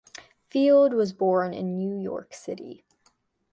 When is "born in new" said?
1.13-1.95